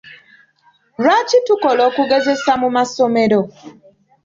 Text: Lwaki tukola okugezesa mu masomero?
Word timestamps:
Lwaki 1.03 1.37
tukola 1.47 1.81
okugezesa 1.89 2.51
mu 2.61 2.69
masomero? 2.75 3.39